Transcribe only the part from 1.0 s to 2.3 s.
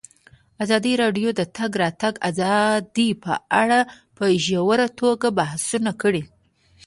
راډیو د د تګ راتګ